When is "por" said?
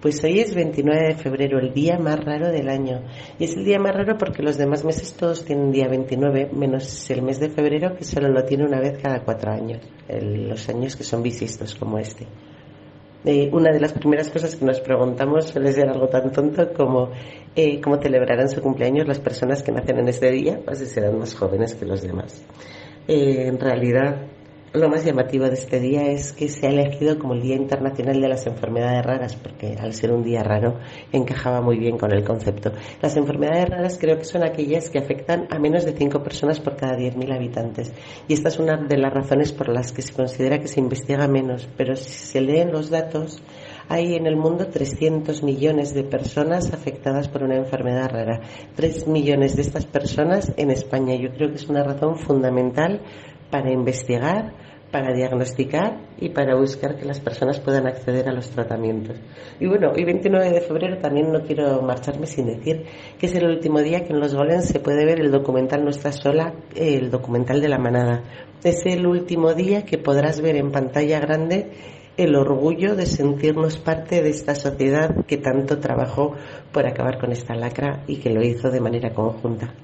36.60-36.76, 39.52-39.68, 47.28-47.44, 76.72-76.86